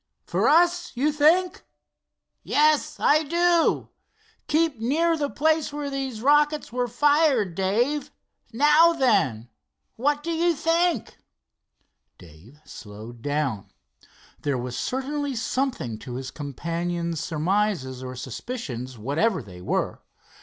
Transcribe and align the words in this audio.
"For 0.25 0.49
us, 0.49 0.91
you 0.95 1.11
think?" 1.11 1.61
"Yes, 2.41 2.99
I 2.99 3.21
do. 3.21 3.89
Keep 4.47 4.79
near 4.79 5.15
the 5.15 5.29
place 5.29 5.71
where 5.71 5.91
these 5.91 6.23
rockets 6.23 6.73
were 6.73 6.87
fired, 6.87 7.53
Dave. 7.53 8.09
Now 8.51 8.93
then, 8.93 9.47
what 9.97 10.23
do 10.23 10.31
you 10.31 10.55
think?" 10.55 11.19
Dave 12.17 12.59
slowed 12.65 13.21
down. 13.21 13.69
There 14.41 14.57
was 14.57 14.75
certainly 14.75 15.35
something 15.35 15.99
to 15.99 16.15
his 16.15 16.31
companion's 16.31 17.19
surmises 17.23 18.01
or 18.01 18.15
suspicions, 18.15 18.97
whatever 18.97 19.43
they 19.43 19.61
were. 19.61 20.01